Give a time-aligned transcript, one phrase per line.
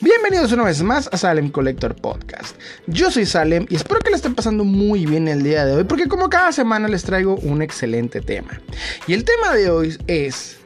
[0.00, 2.54] Bienvenidos una vez más a Salem Collector Podcast.
[2.86, 5.82] Yo soy Salem y espero que le estén pasando muy bien el día de hoy
[5.82, 8.60] porque como cada semana les traigo un excelente tema.
[9.08, 10.58] Y el tema de hoy es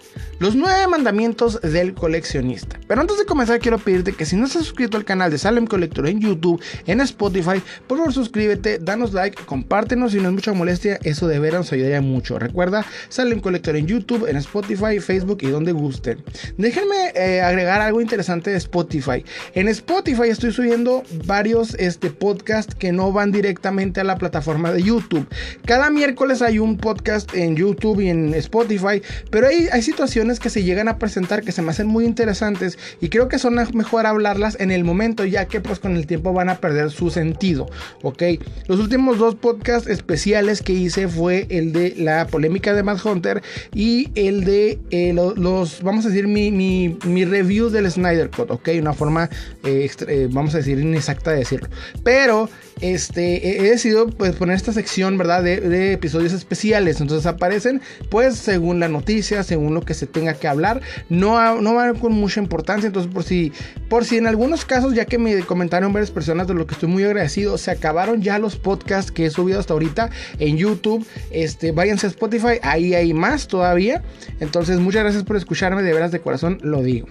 [0.42, 2.76] los nueve mandamientos del coleccionista.
[2.88, 5.68] Pero antes de comenzar quiero pedirte que si no estás suscrito al canal de Salem
[5.68, 10.52] Collector en YouTube, en Spotify, por favor suscríbete, danos like, compártenos si no es mucha
[10.52, 12.40] molestia, eso de veras nos ayudaría mucho.
[12.40, 16.24] Recuerda, Salem Collector en YouTube, en Spotify, Facebook y donde gusten.
[16.58, 19.24] Déjenme eh, agregar algo interesante de Spotify.
[19.54, 24.82] En Spotify estoy subiendo varios este, podcasts que no van directamente a la plataforma de
[24.82, 25.28] YouTube.
[25.66, 29.00] Cada miércoles hay un podcast en YouTube y en Spotify,
[29.30, 32.78] pero hay, hay situaciones que se llegan a presentar que se me hacen muy interesantes
[33.00, 36.32] y creo que son mejor hablarlas en el momento ya que pues con el tiempo
[36.32, 37.68] van a perder su sentido,
[38.02, 38.22] ¿ok?
[38.66, 43.42] Los últimos dos podcasts especiales que hice fue el de la polémica de Mad Hunter
[43.74, 48.50] y el de eh, los, vamos a decir, mi, mi, mi, review del Snyder Cut,
[48.50, 48.68] ¿ok?
[48.80, 49.28] Una forma,
[49.64, 51.68] eh, eh, vamos a decir, inexacta de decirlo.
[52.02, 52.48] Pero
[52.80, 55.42] este, he decidido pues, poner esta sección, ¿verdad?
[55.42, 57.00] De, episodios especiales.
[57.00, 60.80] Entonces aparecen, pues, según la noticia, según lo que se tenga que hablar.
[61.08, 62.86] No, no van con mucha importancia.
[62.86, 63.52] Entonces, por si,
[63.88, 66.88] por si en algunos casos, ya que me comentaron varias personas de lo que estoy
[66.88, 71.06] muy agradecido, se acabaron ya los podcasts que he subido hasta ahorita en YouTube.
[71.30, 74.02] Este, váyanse a Spotify, ahí hay más todavía.
[74.40, 77.06] Entonces, muchas gracias por escucharme, de veras de corazón lo digo.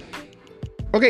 [0.91, 1.05] Ok,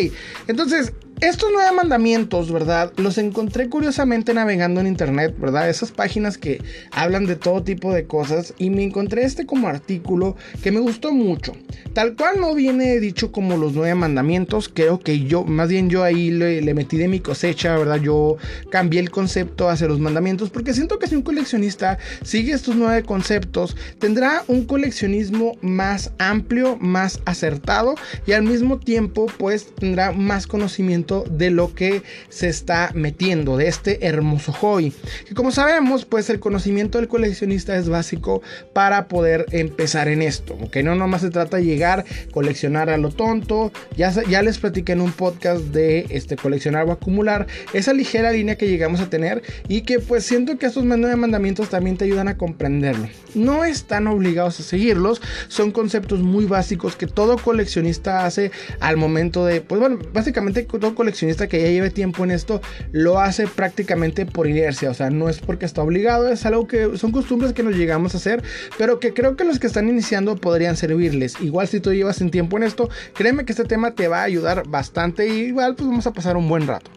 [0.47, 2.91] entonces estos nueve mandamientos, ¿verdad?
[2.97, 5.69] Los encontré curiosamente navegando en internet, ¿verdad?
[5.69, 10.36] Esas páginas que hablan de todo tipo de cosas y me encontré este como artículo
[10.63, 11.53] que me gustó mucho.
[11.94, 16.03] Tal cual no viene dicho como los nueve mandamientos, creo que yo, más bien yo
[16.03, 18.02] ahí le, metí de mi cosecha, ¿verdad?
[18.02, 18.38] Yo
[18.72, 23.03] cambié el concepto hacia los mandamientos porque siento que si un coleccionista sigue estos nueve
[23.03, 27.94] conceptos, tendrá un coleccionismo más amplio, más acertado
[28.25, 33.67] y al mismo tiempo pues tendrá más conocimiento de lo que se está metiendo, de
[33.67, 34.94] este hermoso hobby.
[35.27, 38.41] Que como sabemos, pues el conocimiento del coleccionista es básico
[38.73, 40.57] para poder empezar en esto.
[40.71, 43.71] Que no nomás se trata de llegar, coleccionar a lo tonto.
[43.95, 47.47] Ya, ya les platiqué en un podcast de este, coleccionar o acumular.
[47.73, 51.69] Esa ligera línea que llegamos a tener y que pues siento que estos nueve mandamientos
[51.69, 53.07] también te ayudan a comprenderlo.
[53.35, 59.45] No están obligados a seguirlos, son conceptos muy básicos que todo coleccionista hace al momento
[59.45, 64.28] de, pues bueno, básicamente todo coleccionista que ya lleve tiempo en esto lo hace prácticamente
[64.28, 67.63] por inercia, o sea, no es porque está obligado, es algo que son costumbres que
[67.63, 68.44] nos llegamos a hacer,
[68.78, 71.41] pero que creo que los que están iniciando podrían servirles.
[71.41, 74.23] Igual si tú llevas en tiempo en esto, créeme que este tema te va a
[74.23, 76.91] ayudar bastante y igual pues vamos a pasar un buen rato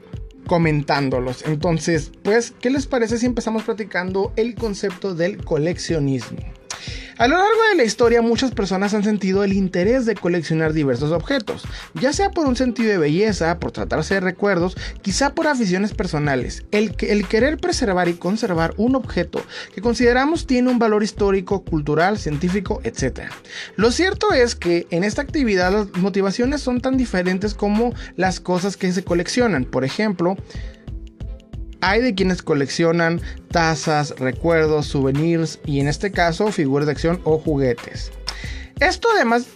[0.47, 1.43] comentándolos.
[1.47, 6.39] Entonces, pues, ¿qué les parece si empezamos platicando el concepto del coleccionismo?
[7.17, 11.13] A lo largo de la historia muchas personas han sentido el interés de coleccionar diversos
[11.13, 11.63] objetos,
[11.95, 16.65] ya sea por un sentido de belleza, por tratarse de recuerdos, quizá por aficiones personales.
[16.73, 19.41] El, querer preservar y conservar un objeto
[19.73, 23.31] que consideramos tiene un valor histórico, cultural, científico, etc.
[23.77, 28.77] Lo cierto es que en esta actividad las motivaciones son tan diferentes como las cosas
[28.77, 29.67] que se coleccionan.
[29.67, 30.37] Por ejemplo,
[31.85, 37.39] hay de quienes coleccionan tazas, recuerdos, souvenirs y en este caso figuras de acción o
[37.39, 38.11] juguetes.
[38.81, 39.47] Esto además,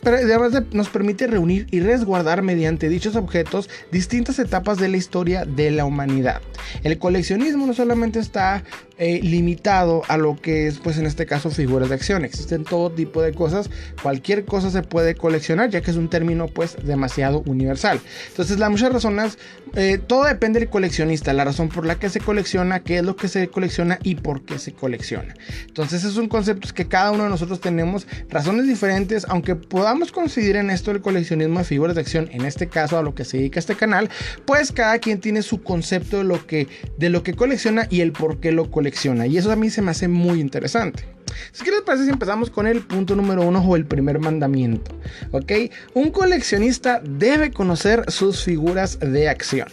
[0.73, 5.85] nos permite reunir y resguardar mediante dichos objetos distintas etapas de la historia de la
[5.85, 6.41] humanidad.
[6.83, 8.63] El coleccionismo no solamente está
[9.01, 12.25] eh, limitado a lo que es, pues en este caso, figuras de acción.
[12.25, 13.71] Existen todo tipo de cosas.
[14.03, 18.01] Cualquier cosa se puede coleccionar, ya que es un término, pues, demasiado universal.
[18.29, 19.39] Entonces, las muchas razones,
[19.77, 23.15] eh, todo depende del coleccionista, la razón por la que se colecciona, qué es lo
[23.15, 25.33] que se colecciona y por qué se colecciona.
[25.69, 30.57] Entonces, esos son conceptos que cada uno de nosotros tenemos razones diferentes, aunque podamos coincidir
[30.57, 33.39] en esto el coleccionismo de figuras de acción, en este caso a lo que se
[33.39, 34.09] dedica este canal,
[34.45, 38.13] pues cada quien tiene su concepto de lo que, de lo que colecciona y el
[38.13, 41.18] por qué lo colecciona y eso a mí se me hace muy interesante.
[41.63, 44.93] ¿Qué les parece si empezamos con el punto número uno o el primer mandamiento?
[45.33, 45.53] ¿Ok?
[45.95, 49.69] Un coleccionista debe conocer sus figuras de acción.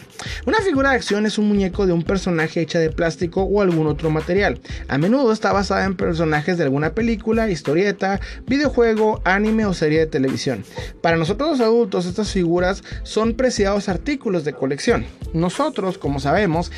[0.45, 3.87] Una figura de acción es un muñeco de un personaje hecha de plástico o algún
[3.87, 4.59] otro material.
[4.87, 10.07] A menudo está basada en personajes de alguna película, historieta, videojuego, anime o serie de
[10.07, 10.63] televisión.
[11.01, 15.05] Para nosotros los adultos, estas figuras son preciados artículos de colección.
[15.33, 16.71] Nosotros, como sabemos,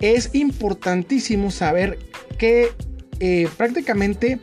[0.00, 1.98] es importantísimo saber
[2.38, 2.72] que
[3.20, 4.40] eh, prácticamente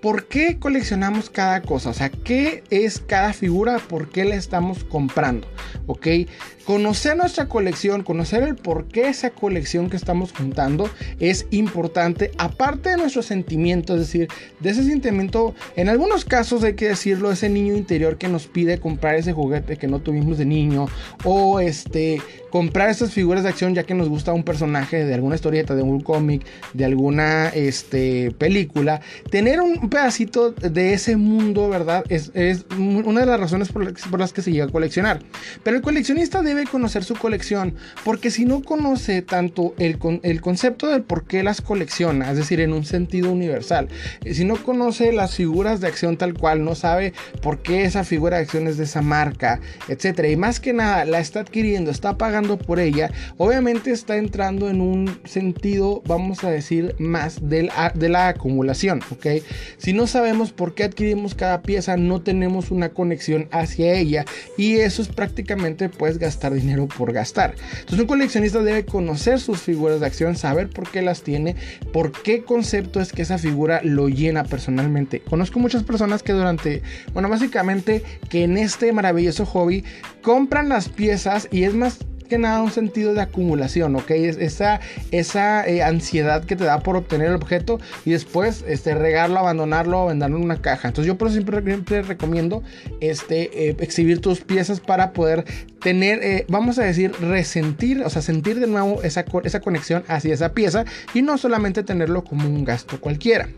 [0.00, 1.90] ¿por qué coleccionamos cada cosa?
[1.90, 3.78] O sea, ¿qué es cada figura?
[3.78, 5.48] ¿Por qué la estamos comprando?
[5.86, 6.06] ¿Ok?
[6.64, 12.90] Conocer nuestra colección, conocer el por qué esa colección que estamos juntando es importante, aparte
[12.90, 14.28] de nuestro sentimiento, es decir,
[14.60, 18.80] de ese sentimiento, en algunos casos hay que decirlo, ese niño interior que nos pide
[18.80, 20.88] comprar ese juguete que no tuvimos de niño,
[21.24, 22.20] o este,
[22.50, 25.82] comprar esas figuras de acción ya que nos gusta un personaje de alguna historieta, de
[25.82, 26.44] un cómic,
[26.74, 29.00] de alguna este, película,
[29.30, 32.04] tener un pedacito de ese mundo, ¿verdad?
[32.08, 32.32] Es,
[32.76, 35.20] una de las razones por las, que se llega a coleccionar.
[35.62, 40.88] Pero el coleccionista debe conocer su colección, porque si no conoce tanto el, el concepto
[40.88, 43.88] del por qué las colecciona, es decir, en un sentido universal,
[44.24, 48.04] eh, si no conoce las figuras de acción tal cual, no sabe por qué esa
[48.04, 51.90] figura de acción es de esa marca, etcétera, y más que nada la está adquiriendo,
[51.90, 57.64] está pagando por ella, obviamente está entrando en un sentido, vamos a decir, más de
[57.64, 59.26] la, de la acumulación, ¿ok?
[59.76, 64.24] Si no sabemos por qué adquirimos cada pieza, no tenemos una conexión hacia ella
[64.56, 67.54] y eso es prácticamente pues gastar dinero por gastar.
[67.72, 71.56] Entonces un coleccionista debe conocer sus figuras de acción, saber por qué las tiene,
[71.92, 75.20] por qué concepto es que esa figura lo llena personalmente.
[75.20, 76.82] Conozco muchas personas que durante,
[77.12, 79.84] bueno, básicamente que en este maravilloso hobby
[80.22, 81.98] compran las piezas y es más
[82.28, 84.10] que nada un sentido de acumulación, ¿ok?
[84.10, 84.80] esa
[85.10, 90.04] esa eh, ansiedad que te da por obtener el objeto y después este, regarlo, abandonarlo
[90.04, 90.88] o venderlo en una caja.
[90.88, 92.62] Entonces yo por eso siempre, recomiendo
[93.00, 95.44] este, eh, exhibir tus piezas para poder
[95.80, 100.34] tener, eh, vamos a decir, resentir, o sea, sentir de nuevo esa, esa conexión hacia
[100.34, 100.84] esa pieza
[101.14, 103.48] y no solamente tenerlo como un gasto cualquiera.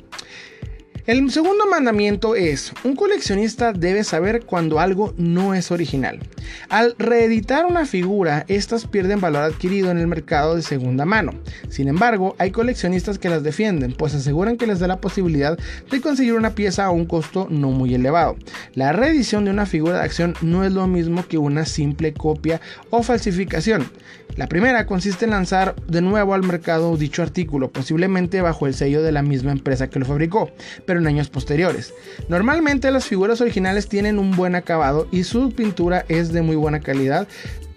[1.11, 6.21] El segundo mandamiento es, un coleccionista debe saber cuando algo no es original.
[6.69, 11.33] Al reeditar una figura, estas pierden valor adquirido en el mercado de segunda mano.
[11.69, 15.59] Sin embargo, hay coleccionistas que las defienden, pues aseguran que les da la posibilidad
[15.91, 18.37] de conseguir una pieza a un costo no muy elevado.
[18.75, 22.61] La reedición de una figura de acción no es lo mismo que una simple copia
[22.91, 23.91] o falsificación.
[24.37, 29.03] La primera consiste en lanzar de nuevo al mercado dicho artículo, posiblemente bajo el sello
[29.03, 30.51] de la misma empresa que lo fabricó,
[30.87, 31.93] pero en años posteriores.
[32.29, 36.81] Normalmente las figuras originales tienen un buen acabado y su pintura es de muy buena
[36.81, 37.27] calidad,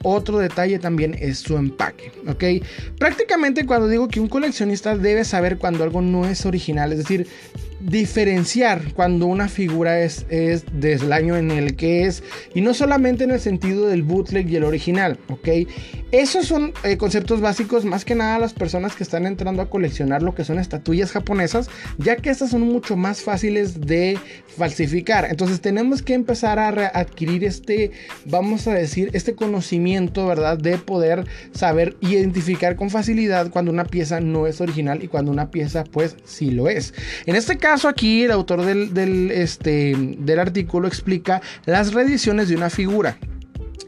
[0.03, 2.65] otro detalle también es su empaque, ¿ok?
[2.99, 7.27] Prácticamente cuando digo que un coleccionista debe saber cuando algo no es original, es decir,
[7.83, 13.23] diferenciar cuando una figura es, es del año en el que es y no solamente
[13.23, 15.49] en el sentido del bootleg y el original, ¿ok?
[16.11, 20.21] Esos son eh, conceptos básicos más que nada las personas que están entrando a coleccionar
[20.21, 24.19] lo que son estatuillas japonesas, ya que estas son mucho más fáciles de
[24.55, 25.25] falsificar.
[25.29, 27.91] Entonces tenemos que empezar a adquirir este,
[28.25, 30.57] vamos a decir, este conocimiento, ¿verdad?
[30.57, 35.49] De poder saber identificar con facilidad cuando una pieza no es original y cuando una
[35.49, 36.93] pieza pues sí lo es.
[37.25, 42.55] En este caso, caso aquí el autor del, este, del artículo explica las reediciones de
[42.55, 43.17] una figura.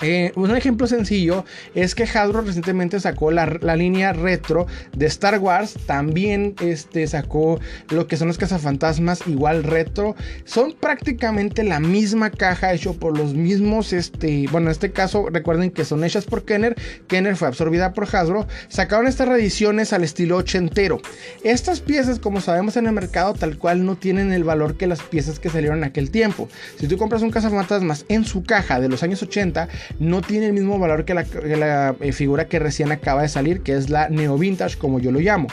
[0.02, 3.46] Eh, un ejemplo sencillo es que Hasbro recientemente sacó la,
[3.76, 5.76] línea retro de Star Wars.
[5.86, 7.60] También este, sacó
[7.90, 10.16] lo que son los cazafantasmas, igual retro.
[10.44, 13.94] Son prácticamente la misma caja, hecho por los mismos.
[13.94, 16.76] Este, bueno, en este caso, recuerden que son hechas por Kenner.
[17.08, 18.48] Kenner fue absorbida por Hasbro.
[18.68, 21.02] Sacaron estas reediciones al estilo ochentero.
[21.44, 25.02] Estas piezas, como sabemos en el mercado, tal cual no tienen el valor que las
[25.02, 26.50] piezas que salieron en aquel tiempo.
[26.80, 29.68] Si tú compras un cazafantasmas en su caja de los años 80,
[30.00, 33.74] no tiene el mismo valor que la, eh, figura que recién acaba de salir, que
[33.74, 35.48] es la Neo Vintage, como yo lo llamo.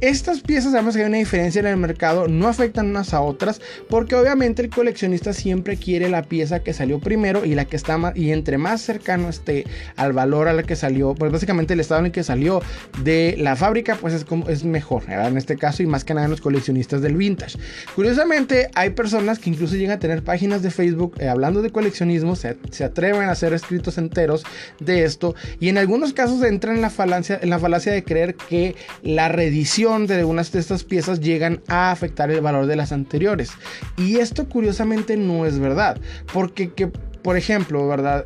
[0.00, 3.60] Estas piezas, sabemos que hay una diferencia en el mercado, no afectan unas a otras,
[3.88, 7.98] porque obviamente el coleccionista siempre quiere la pieza que salió primero y la que está
[7.98, 9.64] más, y entre más cercano esté
[9.96, 12.62] al valor a la que salió, pues básicamente el estado en el que salió
[13.02, 16.24] de la fábrica, pues es, como, es mejor, en este caso, y más que nada
[16.24, 17.58] en los coleccionistas del vintage.
[17.94, 22.36] Curiosamente, hay personas que incluso llegan a tener páginas de Facebook eh, hablando de coleccionismo,
[22.36, 24.44] se, atreven a hacer escritos enteros
[24.80, 28.34] de esto, y en algunos casos entran en la falacia, en la falacia de creer
[28.34, 32.92] que la reedición de algunas de estas piezas llegan a afectar el valor de las
[32.92, 33.50] anteriores.
[33.96, 36.00] Y esto curiosamente no es verdad,
[36.32, 38.24] porque que por ejemplo, ¿verdad?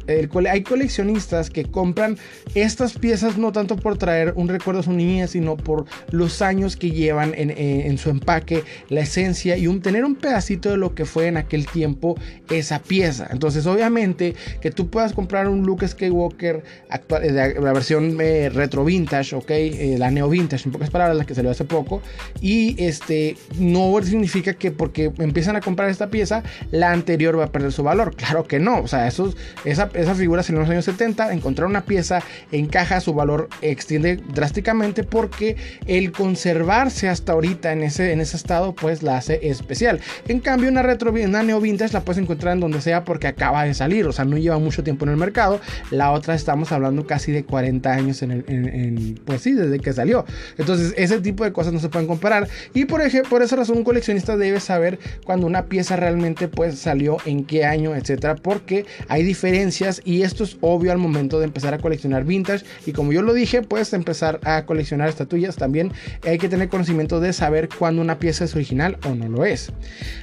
[0.51, 2.17] hay coleccionistas que compran
[2.55, 6.77] estas piezas no tanto por traer un recuerdo a su niñez, sino por los años
[6.77, 11.05] que llevan en, su empaque, la esencia y un, tener un pedacito de lo que
[11.05, 12.17] fue en aquel tiempo
[12.51, 13.29] esa pieza.
[13.31, 18.85] Entonces, obviamente, que tú puedas comprar un Luke Skywalker actual, eh, la versión eh, retro
[18.85, 19.51] vintage, ¿ok?
[19.51, 22.03] Eh, la neo vintage, en pocas palabras, la que salió hace poco.
[22.41, 27.53] Y este, no significa que porque empiezan a comprar esta pieza, la anterior va a
[27.53, 28.15] perder su valor.
[28.17, 31.85] Claro que no O sea, esos, esa, esa figura en los años 70, encontrar una
[31.85, 38.37] pieza encaja, su valor extiende drásticamente porque el conservarse hasta ahorita en ese, en ese
[38.37, 39.99] estado, pues la hace especial.
[40.29, 43.65] En cambio, una retro, una neo vintage la puedes encontrar en donde sea porque acaba
[43.65, 45.61] de salir, o sea, no lleva mucho tiempo en el mercado.
[45.91, 50.25] La otra estamos hablando casi de 40 años en, el, pues sí, desde que salió.
[50.59, 52.47] Entonces, ese tipo de cosas no se pueden comparar.
[52.73, 56.79] Y por ejemplo, por esa razón, un coleccionista debe saber cuando una pieza realmente pues
[56.79, 58.76] salió, en qué año, etcétera, porque
[59.09, 62.65] hay diferencias y esto es obvio al momento de empezar a coleccionar vintage.
[62.85, 65.57] Y como yo lo dije, puedes empezar a coleccionar estatuillas.
[65.57, 65.93] También
[66.25, 69.73] hay que tener conocimiento de saber cuando una pieza es original o no lo es.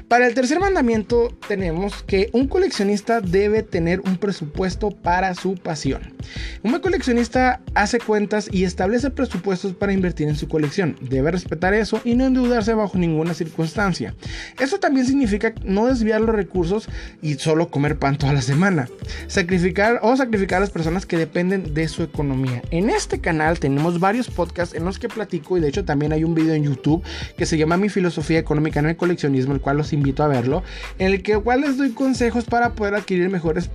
[0.08, 6.14] Para el tercer mandamiento tenemos que un coleccionista debe tener un presupuesto para su pasión.
[6.62, 10.98] Un coleccionista hace cuentas y establece presupuestos para invertir en su colección.
[11.02, 14.14] Debe respetar eso y no endeudarse bajo ninguna circunstancia.
[14.60, 16.88] Esto también significa no desviar los recursos
[17.22, 18.88] y solo comer pan toda la semana.
[19.28, 22.62] Sacrificar o sacrificar a las personas que dependen de su economía.
[22.72, 26.24] En este canal tenemos varios podcasts en los que platico y de hecho también hay
[26.24, 27.04] un video en YouTube
[27.38, 30.64] que se llama Mi filosofía económica en el coleccionismo, el cual los invito a verlo,
[31.00, 33.70] en el que igual les doy consejos para poder adquirir mejores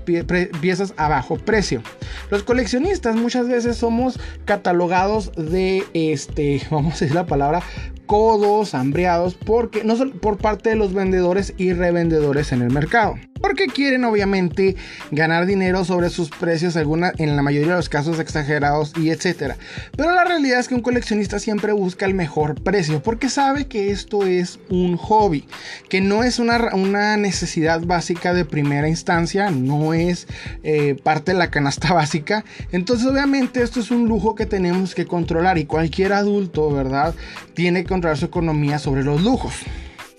[0.61, 1.83] piezas a bajo precio.
[2.31, 7.63] Los coleccionistas muchas veces somos catalogados de este, vamos a decir la palabra,
[8.09, 13.67] codos, hambreados, porque no por parte de los vendedores y revendedores en el mercado porque
[13.67, 14.77] quieren obviamente
[15.11, 19.57] ganar dinero sobre sus precios, alguna, en la mayoría de los casos exagerados y etcétera.
[19.97, 23.91] Pero la realidad es que un coleccionista siempre busca el mejor precio porque sabe que
[23.91, 25.45] esto es un hobby,
[25.89, 30.27] que no es una, una necesidad básica de primera instancia, no es
[30.63, 32.45] eh, parte de la canasta básica.
[32.73, 37.15] Entonces obviamente esto es un lujo que tenemos que controlar y cualquier adulto, ¿verdad?
[37.55, 39.55] Tiene que su economía sobre los lujos.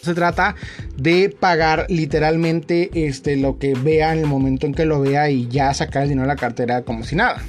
[0.01, 0.55] Se trata
[0.95, 5.47] de pagar literalmente este, lo que vea en el momento en que lo vea y
[5.49, 7.41] ya sacar el dinero de la cartera como si nada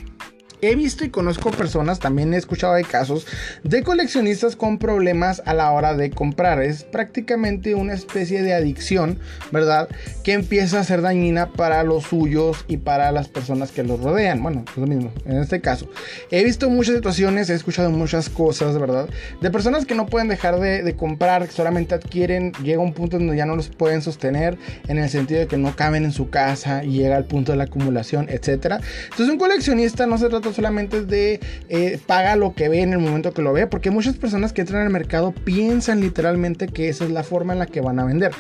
[0.62, 3.26] he visto y conozco personas, también he escuchado de casos
[3.64, 6.62] de coleccionistas con problemas a la hora de comprar.
[6.62, 9.18] Es prácticamente una especie de adicción,
[9.50, 9.88] ¿verdad?
[10.24, 14.42] Que empieza a ser dañina para los suyos y para las personas que los rodean.
[14.42, 15.88] Bueno, es lo mismo, en este caso.
[16.30, 19.08] He visto muchas situaciones, he escuchado muchas cosas, ¿verdad?
[19.40, 23.18] De personas que no pueden dejar de, de comprar, que solamente adquieren, llega un punto
[23.18, 26.30] donde ya no los pueden sostener, en el sentido de que no caben en su
[26.30, 28.80] casa y llega al punto de la acumulación, etc.
[29.04, 32.98] Entonces un coleccionista no se trata solamente de eh, paga lo que ve en el
[32.98, 37.04] momento que lo ve, porque muchas personas que entran al mercado piensan literalmente que esa
[37.04, 38.32] es la forma en la que van a vender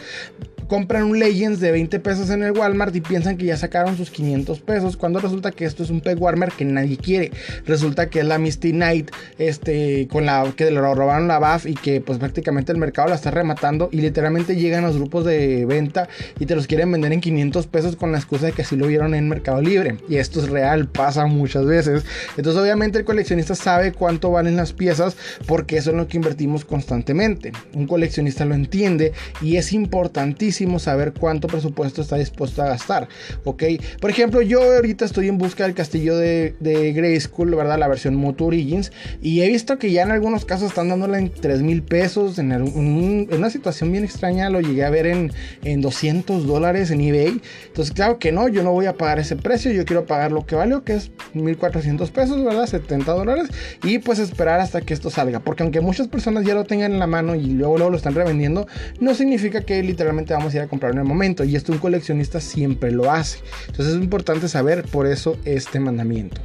[0.70, 4.08] compran un Legends de 20 pesos en el Walmart y piensan que ya sacaron sus
[4.10, 7.32] 500 pesos, cuando resulta que esto es un peg warmer que nadie quiere.
[7.66, 11.74] Resulta que es la Misty Knight, este, con la que le robaron la BAF y
[11.74, 16.08] que pues prácticamente el mercado la está rematando y literalmente llegan los grupos de venta
[16.38, 18.86] y te los quieren vender en 500 pesos con la excusa de que así lo
[18.86, 19.96] vieron en Mercado Libre.
[20.08, 21.99] Y esto es real, pasa muchas veces.
[22.36, 25.16] Entonces obviamente el coleccionista sabe cuánto valen las piezas
[25.46, 27.52] porque eso es lo que invertimos constantemente.
[27.74, 33.08] Un coleccionista lo entiende y es importantísimo saber cuánto presupuesto está dispuesto a gastar,
[33.44, 33.64] ¿ok?
[34.00, 37.78] Por ejemplo, yo ahorita estoy en busca del castillo de, de School, ¿verdad?
[37.78, 41.30] La versión Moto Origins, y he visto que ya en algunos casos están dándole en
[41.30, 45.32] 3 mil pesos, en, una situación bien extraña lo llegué a ver en,
[45.64, 49.36] en 200 dólares en eBay, entonces claro que no, yo no voy a pagar ese
[49.36, 52.66] precio, yo quiero pagar lo que vale, que es 1400 pesos, ¿verdad?
[52.66, 53.48] 70 dólares,
[53.82, 56.98] y pues esperar hasta que esto salga, porque aunque muchas personas ya lo tengan en
[56.98, 58.66] la mano y luego, luego lo están revendiendo,
[59.00, 61.44] no significa que literalmente vamos ir a comprar en el momento.
[61.44, 63.38] Y esto un coleccionista siempre lo hace.
[63.68, 66.40] Entonces es importante saber por eso este mandamiento.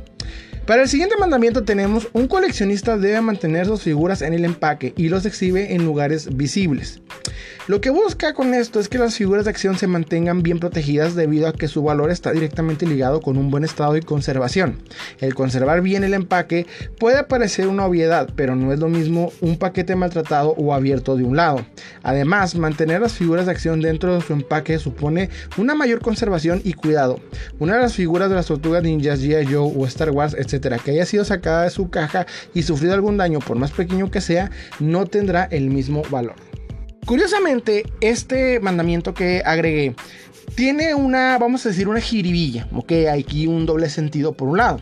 [0.65, 5.09] Para el siguiente mandamiento tenemos un coleccionista debe mantener sus figuras en el empaque y
[5.09, 7.01] los exhibe en lugares visibles.
[7.67, 11.15] Lo que busca con esto es que las figuras de acción se mantengan bien protegidas
[11.15, 14.79] debido a que su valor está directamente ligado con un buen estado de conservación.
[15.19, 16.67] El conservar bien el empaque
[16.99, 21.23] puede parecer una obviedad, pero no es lo mismo un paquete maltratado o abierto de
[21.23, 21.65] un lado.
[22.03, 26.73] Además, mantener las figuras de acción dentro de su empaque supone una mayor conservación y
[26.73, 27.19] cuidado.
[27.59, 29.45] Una de las figuras de las tortugas ninjas, G.I.
[29.45, 33.17] Joe o Star Wars, etcétera, que haya sido sacada de su caja y sufrido algún
[33.17, 36.35] daño, por más pequeño que sea, no tendrá el mismo valor.
[37.05, 39.95] Curiosamente, este mandamiento que agregué
[40.55, 44.81] tiene una, vamos a decir, una jiribilla, ok, aquí un doble sentido por un lado.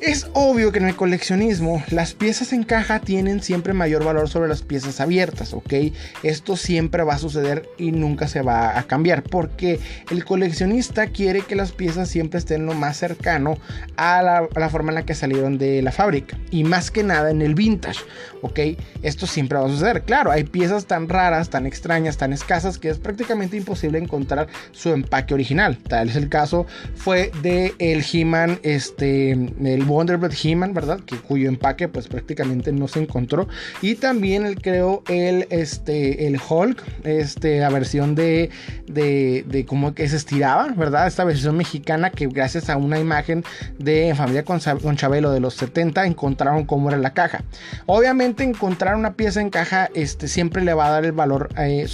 [0.00, 4.48] Es obvio que en el coleccionismo las piezas en caja tienen siempre mayor valor sobre
[4.48, 5.74] las piezas abiertas, ¿ok?
[6.22, 9.80] Esto siempre va a suceder y nunca se va a cambiar porque
[10.12, 13.58] el coleccionista quiere que las piezas siempre estén lo más cercano
[13.96, 17.42] a la, forma en la que salieron de la fábrica y más que nada en
[17.42, 18.00] el vintage,
[18.42, 18.60] ¿ok?
[19.02, 20.02] Esto siempre va a suceder.
[20.02, 24.90] Claro, hay piezas tan raras, tan extrañas, tan escasas que es prácticamente imposible encontrar su
[24.90, 25.76] empaque original.
[25.76, 31.00] Tal es el caso fue de el He-Man, este, el Wonderbread He-Man, ¿verdad?
[31.00, 33.48] Que, cuyo empaque pues prácticamente no se encontró.
[33.82, 38.50] Y también el, creo el, este, el Hulk, este, la versión de,
[38.86, 41.06] de, de cómo que se estiraba, ¿verdad?
[41.06, 43.44] Esta versión mexicana que gracias a una imagen
[43.78, 47.44] de Familia con, con Chabelo de los 70 encontraron cómo era la caja.
[47.86, 51.86] Obviamente encontrar una pieza en caja este, siempre le va a dar el valor eh,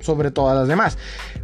[0.00, 0.98] sobre todas las demás.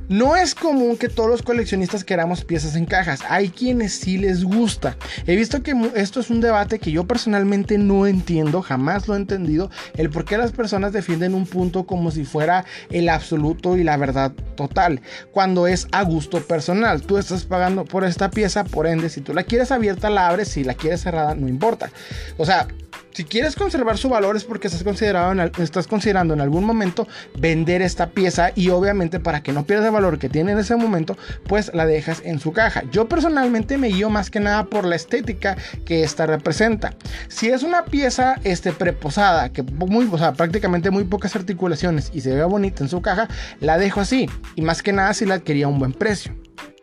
[0.09, 3.21] No es común que todos los coleccionistas queramos piezas en cajas.
[3.29, 4.97] Hay quienes sí les gusta.
[5.27, 9.19] He visto que esto es un debate que yo personalmente no entiendo, jamás lo he
[9.19, 13.83] entendido, el por qué las personas defienden un punto como si fuera el absoluto y
[13.83, 15.01] la verdad total,
[15.33, 17.03] cuando es a gusto personal.
[17.03, 20.49] Tú estás pagando por esta pieza, por ende, si tú la quieres abierta, la abres,
[20.49, 21.91] si la quieres cerrada, no importa.
[22.37, 22.69] O sea,
[23.17, 27.09] si quieres conservar su valor es porque estás, considerando en algún momento
[27.39, 30.77] vender esta pieza y obviamente para que no pierdas el valor que tiene en ese
[30.77, 32.83] momento, pues la dejas en su caja.
[32.93, 35.57] Yo personalmente me guío más que nada por la estética
[35.87, 36.93] que esta representa.
[37.29, 42.21] Si es una pieza este, preposada, que muy, o sea, prácticamente muy pocas articulaciones y
[42.21, 43.29] se ve bonita en su caja,
[43.61, 44.29] la dejo así.
[44.57, 46.35] Y más que nada si la adquiría a un buen precio.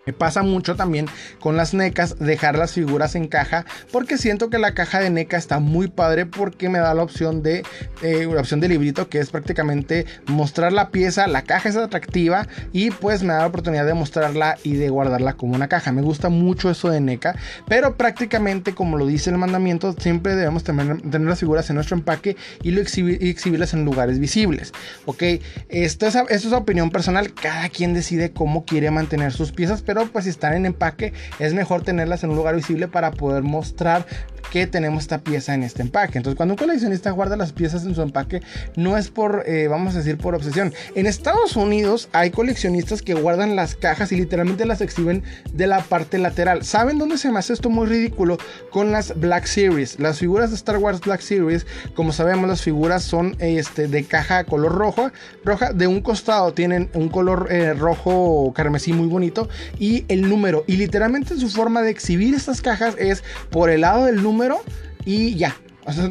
[0.05, 1.05] Me pasa mucho también
[1.39, 5.37] con las NECAs dejar las figuras en caja porque siento que la caja de NECA
[5.37, 7.63] está muy padre porque me da la opción de
[8.01, 12.49] eh, la opción de librito que es prácticamente mostrar la pieza, la caja es atractiva
[12.73, 15.93] y pues me da la oportunidad de mostrarla y de guardarla como una caja.
[15.93, 17.37] Me gusta mucho eso de NECA,
[17.69, 22.35] pero prácticamente como lo dice el mandamiento siempre debemos tener, las figuras en nuestro empaque
[22.61, 24.73] y, lo exhibirlas en lugares visibles.
[25.05, 25.23] Ok,
[25.69, 29.92] esto es, esto es opinión personal, cada quien decide cómo quiere mantener sus piezas pero
[30.11, 34.05] pues si están en empaque es mejor tenerlas en un lugar visible para poder mostrar
[34.53, 36.19] que tenemos esta pieza en este empaque.
[36.19, 38.43] Entonces, cuando un coleccionista guarda las piezas en su empaque,
[38.75, 40.71] no es por, eh, vamos a decir, por obsesión.
[40.93, 45.23] En Estados Unidos hay coleccionistas que guardan las cajas y literalmente las exhiben
[45.53, 46.63] de la parte lateral.
[46.63, 48.37] ¿Saben dónde se me hace esto muy ridículo?
[48.69, 49.99] Con las Black Series.
[49.99, 54.43] Las figuras de Star Wars Black Series, como sabemos, las figuras son este, de caja
[54.43, 55.09] color rojo,
[55.43, 55.73] roja.
[55.73, 59.49] De un costado tienen un color eh, rojo carmesí muy bonito
[59.83, 60.63] y el número.
[60.65, 64.61] Y literalmente su forma de exhibir estas cajas es por el lado del número
[65.03, 65.57] y ya.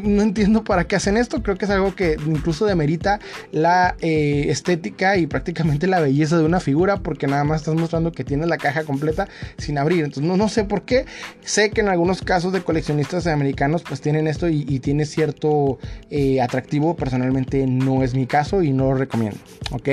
[0.03, 1.41] no entiendo para qué hacen esto.
[1.41, 3.19] Creo que es algo que incluso demerita
[3.51, 6.97] la eh, estética y prácticamente la belleza de una figura.
[6.97, 9.27] Porque nada más estás mostrando que tienes la caja completa
[9.57, 10.03] sin abrir.
[10.03, 11.07] Entonces no, no sé por qué.
[11.41, 15.79] Sé que en algunos casos de coleccionistas americanos pues tienen esto y, tiene cierto
[16.11, 16.95] eh, atractivo.
[16.95, 19.39] Personalmente no es mi caso y no lo recomiendo.
[19.71, 19.89] Ok.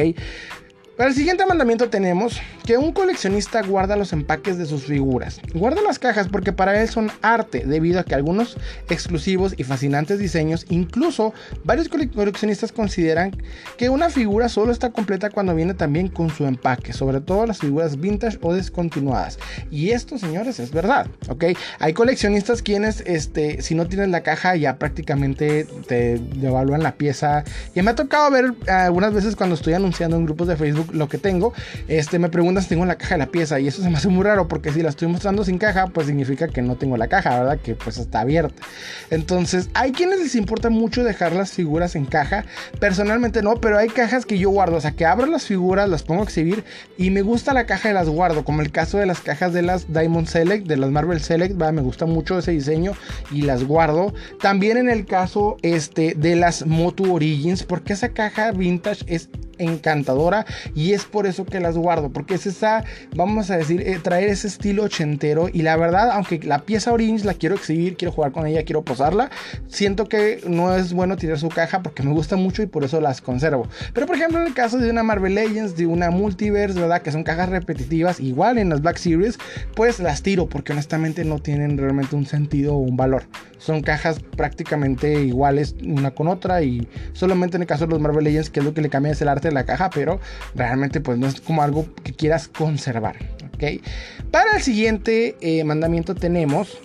[1.01, 5.41] Para el siguiente mandamiento tenemos que un coleccionista guarda los empaques de sus figuras.
[5.55, 8.59] Guarda las cajas porque para él son arte, debido a que algunos
[8.91, 11.33] exclusivos y fascinantes diseños, incluso
[11.65, 13.35] varios coleccionistas consideran
[13.79, 17.61] que una figura solo está completa cuando viene también con su empaque, sobre todo las
[17.61, 19.39] figuras vintage o descontinuadas.
[19.71, 21.45] Y esto, señores, es verdad, ¿ok?
[21.79, 27.43] Hay coleccionistas quienes, este, si no tienes la caja, ya prácticamente te devalúan la pieza.
[27.75, 31.09] Y me ha tocado ver algunas veces cuando estoy anunciando en grupos de Facebook lo
[31.09, 31.53] que tengo,
[31.89, 34.09] este, me preguntan si tengo la caja de la pieza y eso se me hace
[34.09, 37.09] muy raro porque si la estoy mostrando sin caja, pues significa que no tengo la
[37.09, 37.59] caja, ¿verdad?
[37.59, 38.63] Que pues está abierta.
[39.11, 42.45] Entonces, hay quienes les importa mucho dejar las figuras en caja,
[42.79, 46.03] personalmente no, pero hay cajas que yo guardo, o sea, que abro las figuras, las
[46.03, 46.65] pongo a exhibir
[46.99, 49.63] y me gusta la caja y las guardo, como el caso de las cajas de
[49.63, 52.93] las Diamond Select, de las Marvel Select, me gusta mucho ese diseño
[53.31, 54.13] y las guardo.
[54.41, 59.29] También en el caso este, de las Motu Origins, porque esa caja vintage es
[59.61, 63.99] encantadora y es por eso que las guardo, porque es esa, vamos a decir, eh,
[64.03, 68.13] traer ese estilo ochentero y la verdad, aunque la pieza Orange la quiero exhibir, quiero
[68.13, 69.31] jugar con ella, quiero posarla,
[69.69, 73.01] siento que no es bueno tirar su caja porque me gusta mucho y por eso
[73.01, 73.69] las conservo.
[73.93, 77.03] Pero por ejemplo en el caso de una Marvel Legends, de una Multiverse, ¿verdad?
[77.03, 79.39] Que son cajas repetitivas, igual en las Black Series,
[79.75, 83.25] pues las tiro porque honestamente no tienen realmente un sentido o un valor.
[83.59, 88.25] Son cajas prácticamente iguales una con otra y solamente en el caso de los Marvel
[88.25, 90.21] Legends, que es lo que le cambia es el arte la caja, pero
[90.55, 93.17] realmente pues no es como algo que quieras conservar.
[93.55, 93.83] ¿ok?
[94.31, 96.79] Para el siguiente eh, mandamiento tenemos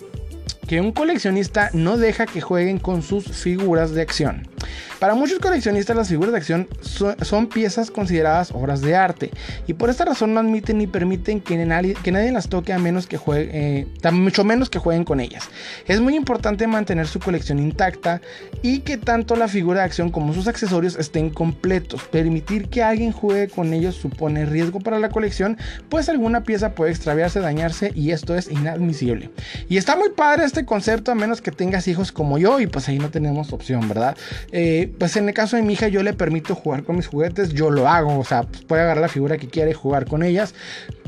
[0.67, 4.47] que un coleccionista no deja que jueguen con sus figuras de acción.
[4.99, 9.31] Para muchos coleccionistas las figuras de acción son, piezas consideradas obras de arte
[9.67, 12.79] y por esta razón no admiten ni permiten que nadie, que nadie las toque a
[12.79, 15.49] menos que juegue, eh, mucho menos que jueguen con ellas.
[15.85, 18.21] Es muy importante mantener su colección intacta
[18.61, 22.03] y que tanto la figura de acción como sus accesorios estén completos.
[22.03, 25.57] Permitir que alguien juegue con ellos supone riesgo para la colección,
[25.89, 29.29] pues alguna pieza puede extraviarse, dañarse y esto es inadmisible.
[29.69, 32.87] Y está muy padre este concepto a menos que tengas hijos como yo y pues
[32.87, 34.17] ahí no tenemos opción, ¿verdad?
[34.57, 37.49] Eh, pues en el caso de mi hija yo le permito jugar con mis juguetes,
[37.49, 40.23] yo lo hago, o sea, pues puede agarrar la figura que quiere y jugar con
[40.23, 40.55] ellas.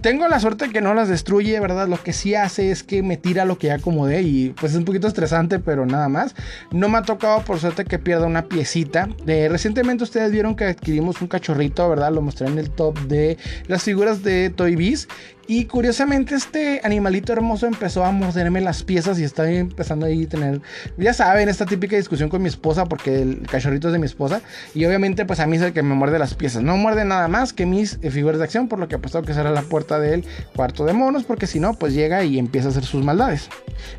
[0.01, 1.87] Tengo la suerte que no las destruye, ¿verdad?
[1.87, 4.77] Lo que sí hace es que me tira lo que ya acomodé y pues es
[4.77, 6.35] un poquito estresante, pero nada más.
[6.71, 9.07] No me ha tocado por suerte que pierda una piecita.
[9.25, 12.11] De, recientemente ustedes vieron que adquirimos un cachorrito, ¿verdad?
[12.11, 15.07] Lo mostré en el top de las figuras de Toy Biz
[15.47, 20.29] y curiosamente este animalito hermoso empezó a morderme las piezas y está empezando ahí a
[20.29, 20.61] tener,
[20.97, 24.41] ya saben, esta típica discusión con mi esposa porque el cachorrito es de mi esposa
[24.75, 26.63] y obviamente pues a mí es el que me muerde las piezas.
[26.63, 29.25] No muerde nada más que mis eh, figuras de acción por lo que pues tengo
[29.25, 32.67] que cerrar la puerta del cuarto de monos porque si no pues llega y empieza
[32.67, 33.49] a hacer sus maldades.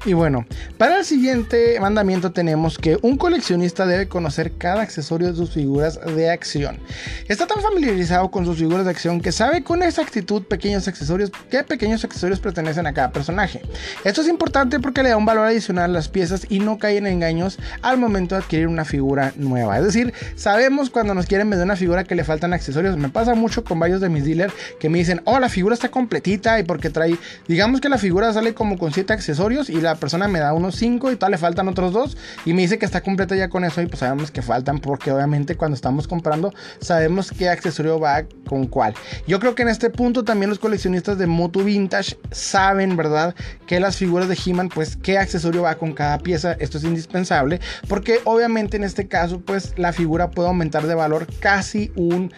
[0.05, 5.37] Y bueno, para el siguiente mandamiento tenemos que un coleccionista debe conocer cada accesorio de
[5.37, 6.79] sus figuras de acción.
[7.27, 11.63] Está tan familiarizado con sus figuras de acción que sabe con exactitud pequeños accesorios qué
[11.65, 13.63] pequeños accesorios pertenecen a cada personaje.
[14.05, 16.97] Esto es importante porque le da un valor adicional a las piezas y no cae
[16.97, 19.79] en engaños al momento de adquirir una figura nueva.
[19.79, 22.97] Es decir, sabemos cuando nos quieren vender una figura que le faltan accesorios.
[22.97, 25.91] Me pasa mucho con varios de mis dealers que me dicen, oh, la figura está
[25.91, 29.95] completita y porque trae, digamos que la figura sale como con 7 accesorios y la
[29.95, 32.87] persona me da unos 5 y tal, le faltan otros 2 y me dice que
[32.87, 36.53] está completa ya con eso y pues sabemos que faltan porque obviamente cuando estamos comprando
[36.81, 38.95] sabemos qué accesorio va con cuál.
[39.27, 43.35] Yo creo que en este punto también los coleccionistas de Moto Vintage saben, ¿verdad?
[43.67, 46.53] Que las figuras de He-Man, pues qué accesorio va con cada pieza.
[46.59, 51.27] Esto es indispensable porque obviamente en este caso, pues la figura puede aumentar de valor
[51.41, 52.33] casi un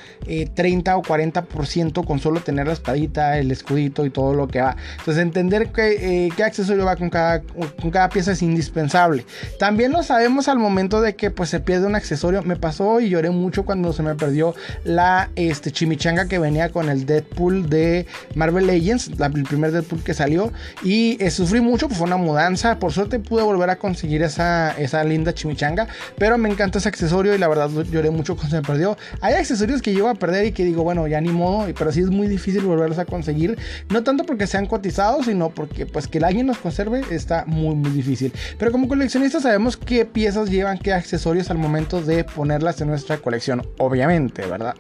[0.55, 4.61] 30 eh, o 40% con solo tener la espadita, el escudito y todo lo que
[4.61, 4.77] va.
[4.99, 9.25] Entonces entender que, eh, qué accesorio va con cada, con cada pieza es indispensable.
[9.59, 12.43] También lo sabemos al momento de que pues se pierde un accesorio.
[12.43, 16.89] Me pasó y lloré mucho cuando se me perdió la este, chimichanga que venía con
[16.89, 20.53] el Deadpool de Marvel Legends el primer Deadpool que salió.
[20.83, 22.79] Y eh, sufrí mucho, pues fue una mudanza.
[22.79, 25.89] Por suerte pude volver a conseguir esa, esa linda chimichanga.
[26.17, 28.97] Pero me encanta ese accesorio y la verdad lloré mucho cuando se me perdió.
[29.21, 31.67] Hay accesorios que llevo a perder y que digo, bueno, ya ni modo.
[31.77, 33.59] Pero sí es muy difícil volverlos a conseguir.
[33.89, 37.91] No tanto porque sean cotizados, sino porque pues que alguien los conserve está muy muy
[37.91, 38.33] difícil.
[38.59, 43.19] Pero como coleccionistas sabemos qué piezas llevan qué accesorios al momento de ponerlas en nuestra
[43.19, 43.67] colección.
[43.79, 44.75] Obviamente, ¿verdad?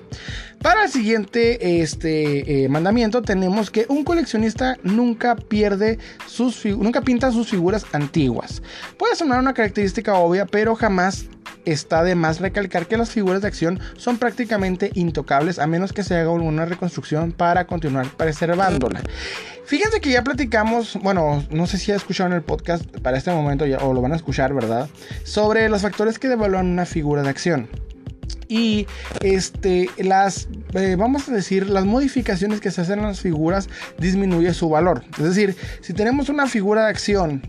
[0.62, 7.33] Para el siguiente este, eh, mandamiento tenemos que un coleccionista nunca pierde sus nunca pinta
[7.33, 8.62] sus figuras antiguas.
[8.99, 11.25] Puede sonar una característica obvia, pero jamás
[11.64, 16.03] está de más recalcar que las figuras de acción son prácticamente intocables a menos que
[16.03, 19.01] se haga alguna reconstrucción para continuar preservándola.
[19.64, 23.64] Fíjense que ya platicamos, bueno, no sé si ya escucharon el podcast para este momento
[23.81, 24.90] o lo van a escuchar, ¿verdad?
[25.25, 27.68] Sobre los factores que devalúan una figura de acción
[28.51, 28.89] y
[29.23, 34.53] este, las, eh, vamos a decir, las modificaciones que se hacen en las figuras disminuye
[34.53, 35.05] su valor.
[35.13, 37.43] Es decir, si tenemos una figura de acción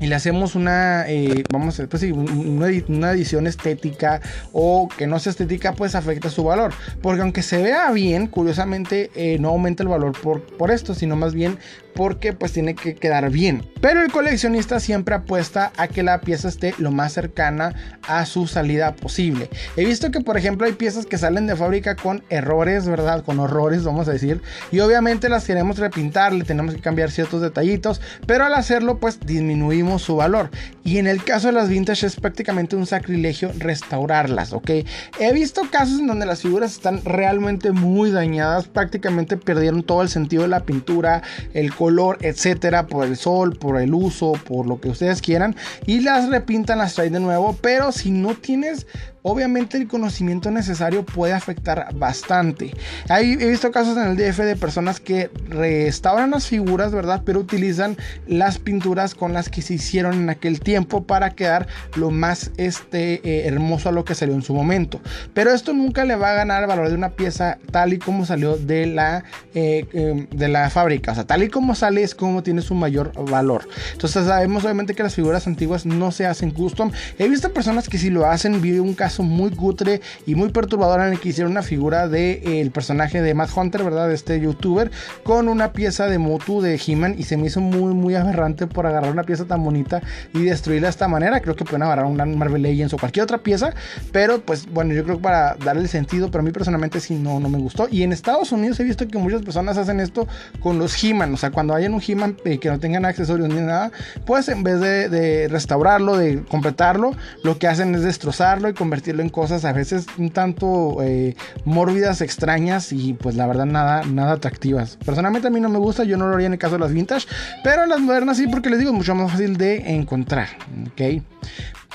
[0.00, 4.20] y le hacemos una, eh, vamos a pues una, edición estética
[4.52, 6.72] o que no sea estética, pues afecta su valor.
[7.02, 11.16] Porque aunque se vea bien, curiosamente eh, no aumenta el valor por, por esto, sino
[11.16, 11.58] más bien
[11.98, 13.68] porque pues tiene que quedar bien.
[13.80, 17.74] Pero el coleccionista siempre apuesta a que la pieza esté lo más cercana
[18.06, 19.50] a su salida posible.
[19.76, 23.24] He visto que por ejemplo hay piezas que salen de fábrica con errores, ¿verdad?
[23.24, 24.40] Con horrores, vamos a decir.
[24.70, 29.18] Y obviamente las queremos repintar, le tenemos que cambiar ciertos detallitos, pero al hacerlo pues
[29.18, 30.50] disminuimos su valor.
[30.84, 34.70] Y en el caso de las vintage es prácticamente un sacrilegio restaurarlas, ¿ok?
[35.18, 40.08] He visto casos en donde las figuras están realmente muy dañadas, prácticamente perdieron todo el
[40.08, 41.22] sentido de la pintura,
[41.54, 45.56] el color color, etcétera, por el sol, por el uso, por lo que ustedes quieran,
[45.86, 47.56] y las repintan, las traen de nuevo.
[47.62, 48.86] Pero si no tienes
[49.22, 52.74] obviamente el conocimiento necesario puede afectar bastante.
[53.08, 57.22] he visto casos en el DF de personas que restauran las figuras, ¿verdad?
[57.24, 62.10] Pero utilizan las pinturas con las que se hicieron en aquel tiempo para quedar lo
[62.10, 65.00] más este, eh, hermoso a lo que salió en su momento.
[65.34, 68.24] Pero esto nunca le va a ganar el valor de una pieza tal y como
[68.24, 71.12] salió de la, eh, em, de la fábrica.
[71.12, 73.68] O sea, tal y como sale es como tiene su mayor valor.
[73.92, 76.90] Entonces sabemos obviamente que las figuras antiguas no se hacen custom.
[77.18, 80.50] He visto personas que si lo hacen, vive un caso caso muy cutre y muy
[80.50, 84.06] perturbador en el que hicieron una figura del de, el personaje de Matt Hunter, ¿verdad?
[84.06, 84.90] De este youtuber,
[85.22, 88.86] con una pieza de Motu de He-Man y se me hizo muy, muy aberrante por
[88.86, 90.02] agarrar una pieza tan bonita
[90.34, 91.40] y destruirla de esta manera.
[91.40, 93.72] Creo que pueden agarrar una Marvel Legends o cualquier otra pieza,
[94.12, 97.40] pero pues bueno, yo creo que para darle sentido, pero a mí personalmente sí no,
[97.40, 97.88] no me gustó.
[97.90, 100.28] Y en Estados Unidos he visto que muchas personas hacen esto
[100.60, 103.62] con los He-Man, o sea, cuando hayan un He-Man eh, que no tengan accesorios ni
[103.62, 103.90] nada,
[104.26, 108.97] pues en vez de, de restaurarlo, de completarlo, lo que hacen es destrozarlo y convertirlo
[109.06, 114.32] en cosas a veces un tanto eh, mórbidas, extrañas y pues la verdad nada, nada
[114.32, 114.98] atractivas.
[115.04, 116.92] Personalmente a mí no me gusta, yo no lo haría en el caso de las
[116.92, 117.26] vintage,
[117.64, 120.48] pero las modernas sí porque les digo es mucho más fácil de encontrar.
[120.92, 121.22] ¿ok?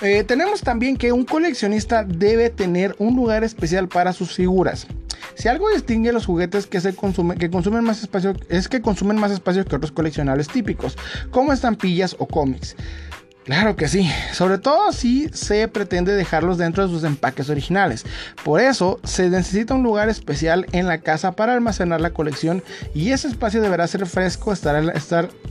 [0.02, 4.88] Eh, tenemos también que un coleccionista debe tener un lugar especial para sus figuras.
[5.36, 8.82] Si algo distingue a los juguetes que, se consumen, que consumen más espacio es que
[8.82, 10.98] consumen más espacio que otros coleccionables típicos,
[11.32, 12.76] como estampillas o cómics.
[13.44, 18.06] Claro que sí, sobre todo si se pretende dejarlos dentro de sus empaques originales.
[18.46, 23.12] Por eso se necesita un lugar especial en la casa para almacenar la colección y
[23.12, 24.78] ese espacio deberá ser fresco, estar,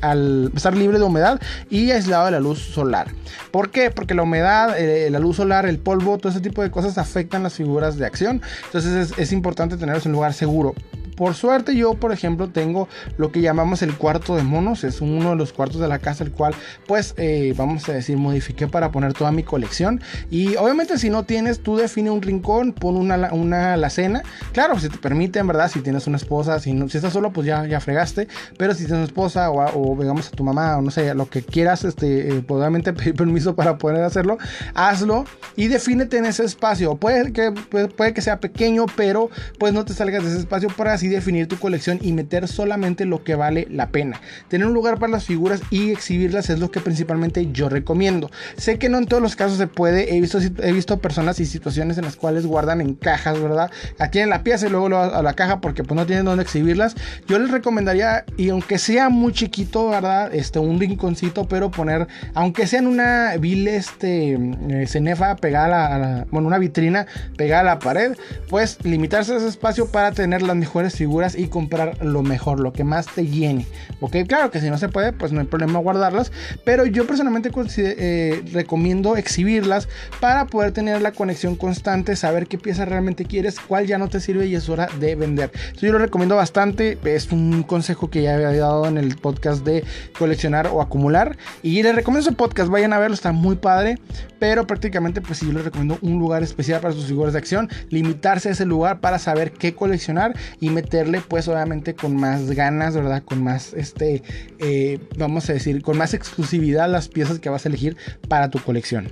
[0.01, 3.09] al, estar libre de humedad y aislado de la luz solar.
[3.51, 3.91] ¿Por qué?
[3.91, 7.43] Porque la humedad, eh, la luz solar, el polvo, todo ese tipo de cosas afectan
[7.43, 8.41] las figuras de acción.
[8.65, 10.75] Entonces es, es importante tenerlos en un lugar seguro.
[11.17, 14.85] Por suerte yo, por ejemplo, tengo lo que llamamos el cuarto de monos.
[14.85, 16.55] Es uno de los cuartos de la casa, el cual,
[16.87, 20.01] pues, eh, vamos a decir, modifiqué para poner toda mi colección.
[20.31, 24.23] Y obviamente si no tienes, tú define un rincón, pon una, una alacena.
[24.53, 27.47] Claro, si te permite, en verdad, si tienes una esposa, si, si estás solo, pues
[27.47, 28.29] ya, ya fregaste.
[28.57, 31.43] Pero si tienes una esposa o, digamos a tu mamá o no sé, lo que
[31.43, 34.39] quieras, este, eh, obviamente pedir permiso para poder hacerlo,
[34.75, 35.25] hazlo
[35.57, 36.97] y defínete en ese espacio.
[36.97, 40.93] Puede que, puede que sea pequeño, pero pues no te salgas de ese espacio para
[41.09, 44.21] definir tu colección y meter solamente lo que vale la pena.
[44.49, 48.31] Tener un lugar para las figuras y exhibirlas es lo que principalmente yo recomiendo.
[48.57, 51.47] Sé que no en todos los casos se puede, he visto, he visto personas y
[51.47, 53.71] situaciones en las cuales guardan en cajas, ¿verdad?
[53.99, 56.95] Aquí en la pieza y luego a la caja porque pues no tienen dónde exhibirlas.
[57.27, 60.35] Yo les recomendaría, y aunque sea muy chiquito, ¿verdad?
[60.35, 64.39] Este, un rinconcito, pero poner, aunque sea en una vil, este,
[64.69, 68.17] eh, cenefa pegada a la, bueno, una vitrina pegada a la pared,
[68.49, 72.73] pues limitarse a ese espacio para tener las mejores figuras y comprar lo mejor, lo
[72.73, 73.67] que más te llene.
[74.01, 76.33] Ok, claro que si no se puede, pues no hay problema guardarlas,
[76.65, 79.89] pero yo personalmente eh, recomiendo exhibirlas
[80.21, 84.21] para poder tener la conexión constante, saber qué pieza realmente quieres, cuál ya no te
[84.21, 85.51] sirve y es hora de vender.
[85.81, 89.85] Yo lo recomiendo bastante, es un consejo que ya había dado en el podcast de
[90.19, 93.99] coleccionar o acumular y les recomiendo ese podcast, vayan a verlo, está muy padre,
[94.39, 97.69] pero prácticamente pues sí, yo les recomiendo un lugar especial para sus figuras de acción,
[97.91, 102.95] limitarse a ese lugar para saber qué coleccionar y meterle pues obviamente con más ganas,
[102.95, 103.23] ¿verdad?
[103.25, 104.23] Con más, este,
[104.59, 107.97] eh, vamos a decir, con más exclusividad las piezas que vas a elegir
[108.29, 109.09] para tu colección.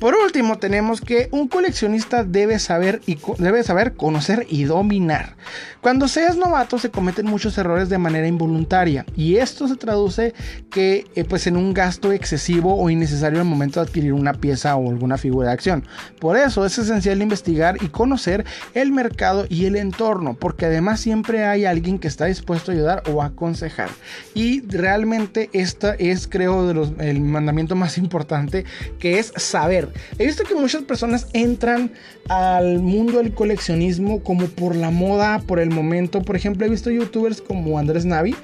[0.00, 5.36] Por último, tenemos que un coleccionista debe saber, y debe saber conocer y dominar.
[5.80, 10.32] Cuando seas novato se cometen muchos errores de manera involuntaria y esto se traduce
[10.70, 14.76] que eh, pues en un gasto excesivo o innecesario al momento de adquirir una pieza
[14.76, 15.84] o alguna figura de acción.
[16.20, 21.44] Por eso es esencial investigar y conocer el mercado y el entorno, porque además siempre
[21.44, 23.90] hay alguien que está dispuesto a ayudar o aconsejar.
[24.32, 28.64] Y realmente esta es, creo, de los, el mandamiento más importante,
[28.98, 29.90] que es saber.
[30.18, 31.92] He visto que muchas personas entran
[32.30, 36.22] al mundo del coleccionismo como por la moda, por el momento.
[36.22, 38.34] Por ejemplo, he visto youtubers como Andrés Navi,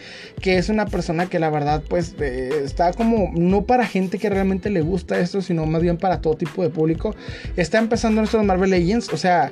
[0.42, 4.28] que es una persona que la verdad, pues, eh, está como no para gente que
[4.28, 7.16] realmente le gusta esto, sino más bien para todo tipo de público.
[7.56, 9.50] Está empezando nuestros Marvel Legends, o sea,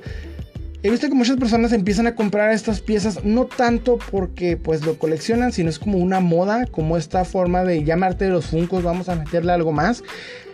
[0.80, 4.96] He visto que muchas personas empiezan a comprar estas piezas no tanto porque pues lo
[4.96, 9.08] coleccionan, sino es como una moda, como esta forma de llamarte de los funcos, vamos
[9.08, 10.04] a meterle algo más.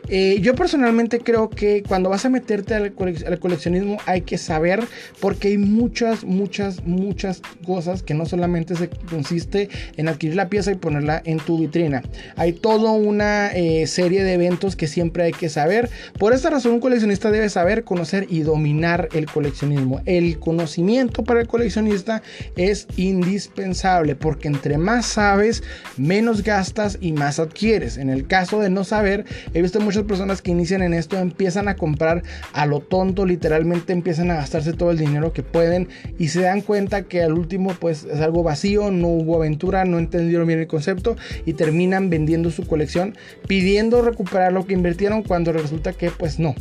[0.08, 4.84] Eh, yo personalmente creo que cuando vas a meterte al, coleccionismo hay que saber
[5.20, 10.72] porque hay muchas, muchas, muchas cosas que no solamente se consiste en adquirir la pieza
[10.72, 12.02] y ponerla en tu vitrina.
[12.36, 15.88] Hay toda una eh, serie de eventos que siempre hay que saber.
[16.18, 20.00] Por esta razón un coleccionista debe saber, conocer y dominar el coleccionismo.
[20.04, 22.22] El conocimiento para el coleccionista
[22.56, 25.62] es indispensable porque entre más sabes,
[25.96, 27.96] menos gastas y más adquieres.
[27.96, 31.68] En el caso de no saber, he visto muchas personas que inician en esto empiezan
[31.68, 36.28] a comprar a lo tonto, literalmente empiezan a gastarse todo el dinero que pueden y
[36.28, 40.46] se dan cuenta que al último pues es algo vacío, no hubo aventura, no entendieron
[40.46, 45.92] bien el concepto y terminan vendiendo su colección pidiendo recuperar lo que invirtieron cuando resulta
[45.92, 46.54] que pues no,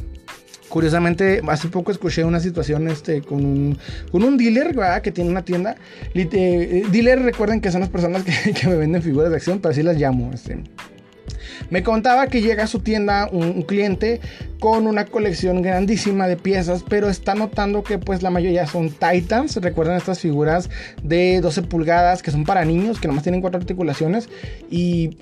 [0.73, 3.77] Curiosamente, hace poco escuché una situación este, con, un,
[4.11, 5.75] con un dealer que tiene una tienda.
[6.15, 9.71] Eh, dealer, recuerden que son las personas que, que, me venden figuras de acción, pero
[9.71, 10.31] así las llamo.
[10.33, 10.63] Este.
[11.69, 14.19] Me contaba que llega a su tienda un, cliente
[14.59, 19.57] con una colección grandísima de piezas, pero está notando que pues la mayoría son Titans.
[19.57, 20.69] Recuerdan estas figuras
[21.03, 24.29] de 12 pulgadas que son para niños, que nomás tienen cuatro articulaciones
[24.69, 25.17] y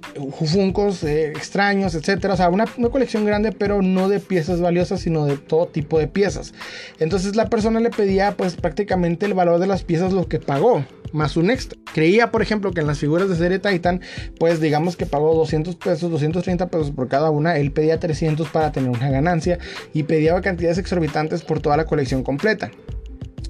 [0.51, 2.33] Funcos eh, extraños, etcétera.
[2.33, 5.97] O sea, una, una colección grande, pero no de piezas valiosas, sino de todo tipo
[5.97, 6.53] de piezas.
[6.99, 10.83] Entonces la persona le pedía pues prácticamente el valor de las piezas lo que pagó
[11.11, 11.79] más un extra.
[11.93, 14.01] Creía, por ejemplo, que en las figuras de serie Titan,
[14.39, 17.57] pues digamos que pagó 200 pesos, 230 pesos por cada una.
[17.57, 19.59] Él pedía 300 para tener una ganancia
[19.93, 22.71] y pedía cantidades exorbitantes por toda la colección completa.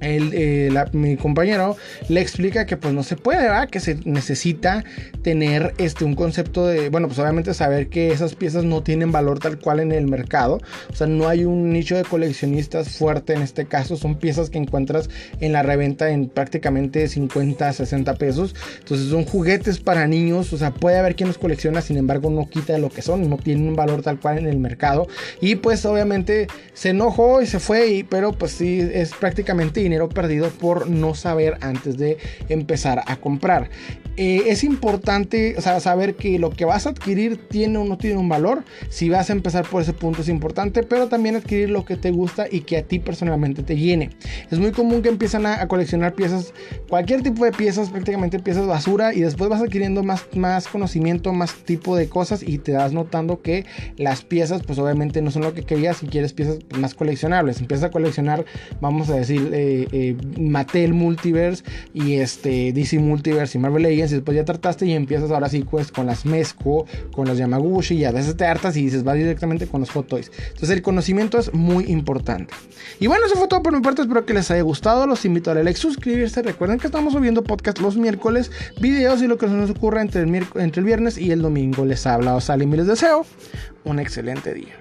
[0.02, 1.78] Eh, mi compañero
[2.10, 3.70] le explica que pues no se puede, ¿verdad?
[3.70, 4.84] que se necesita
[5.22, 9.40] tener este, un concepto de, bueno, pues obviamente saber que esas piezas no tienen valor
[9.40, 10.60] tal cual en el mercado,
[10.90, 14.58] o sea, no hay un nicho de coleccionistas fuerte en este caso, son piezas que
[14.58, 15.10] encuentras
[15.40, 20.72] en la reventa en prácticamente 50, 60 pesos, entonces son juguetes para niños, o sea,
[20.72, 23.76] puede haber quien los colecciona, sin embargo no quita lo que son, no tienen un
[23.76, 25.08] valor tal cual en el mercado,
[25.40, 30.50] y pues obviamente se enojó y se fue, y, pero pues sí, es prácticamente perdido
[30.50, 32.18] por no saber antes de
[32.50, 33.70] empezar a comprar.
[34.18, 38.28] Eh, es importante saber que lo que vas a adquirir tiene o no tiene un
[38.28, 38.64] valor.
[38.90, 42.12] Si vas a empezar por ese punto es importante, pero también adquirir lo que te
[42.12, 44.10] gusta y que a ti personalmente te llene.
[44.50, 46.54] Es muy común que empiezan a, coleccionar piezas,
[46.90, 51.54] cualquier tipo de piezas, prácticamente piezas basura, y después vas adquiriendo más, más conocimiento, más
[51.64, 53.66] tipo de cosas y te das notando que
[53.98, 57.62] las piezas, pues obviamente no son lo que querías si quieres piezas más coleccionables.
[57.62, 58.46] Empiezas a coleccionar,
[58.82, 64.16] vamos a decir, eh, eh, Mattel Multiverse y este DC Multiverse y Marvel Legends y
[64.16, 68.06] después ya trataste y empiezas ahora sí pues con las Mezco, con las Yamaguchi y
[68.06, 70.12] a veces te hartas y dices vas directamente con los Hot.
[70.12, 72.54] Entonces el conocimiento es muy importante.
[73.00, 75.52] Y bueno, eso fue todo por mi parte, espero que les haya gustado, los invito
[75.52, 79.54] a darle suscribirse, recuerden que estamos subiendo podcast los miércoles, videos y lo que se
[79.54, 81.86] nos ocurra entre el, entre el viernes y el domingo.
[81.86, 83.26] Les habla Osalim y les deseo
[83.84, 84.76] un excelente día.